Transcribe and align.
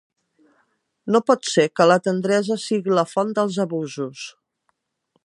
No 1.15 1.19
pot 1.27 1.45
ser 1.49 1.65
que 1.79 1.87
la 1.91 1.99
tendresa 2.07 2.59
sigui 2.65 2.97
la 3.01 3.07
font 3.15 3.37
dels 3.41 3.61
abusos. 3.67 4.29